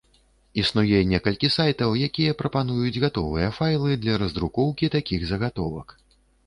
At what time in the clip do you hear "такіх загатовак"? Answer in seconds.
4.99-5.87